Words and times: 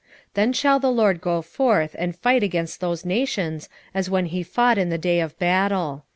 14:3 0.01 0.07
Then 0.33 0.53
shall 0.53 0.79
the 0.79 0.89
LORD 0.91 1.21
go 1.21 1.43
forth, 1.43 1.95
and 1.99 2.15
fight 2.15 2.41
against 2.41 2.81
those 2.81 3.05
nations, 3.05 3.69
as 3.93 4.09
when 4.09 4.25
he 4.25 4.41
fought 4.41 4.79
in 4.79 4.89
the 4.89 4.97
day 4.97 5.19
of 5.19 5.37
battle. 5.37 6.05